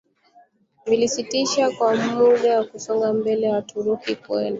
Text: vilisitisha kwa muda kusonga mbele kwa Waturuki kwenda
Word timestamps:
vilisitisha 0.85 1.71
kwa 1.71 1.95
muda 1.95 2.63
kusonga 2.63 3.13
mbele 3.13 3.47
kwa 3.47 3.55
Waturuki 3.57 4.15
kwenda 4.15 4.49